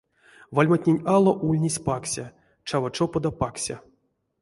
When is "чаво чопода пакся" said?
2.67-3.75